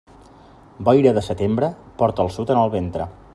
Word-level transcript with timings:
Boira 0.87 1.13
de 1.17 1.23
setembre, 1.27 1.69
porta 2.01 2.27
el 2.27 2.33
sud 2.39 2.55
en 2.57 2.63
el 2.63 2.73
ventre. 2.79 3.09